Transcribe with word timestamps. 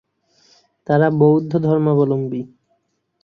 তারা 0.87 1.07
বৌদ্ধ 1.19 1.51
ধর্মাবলম্বী। 1.57 2.41